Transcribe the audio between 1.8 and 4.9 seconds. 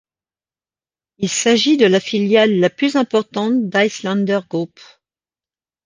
la filiale la plus importante d'Icelandair Group.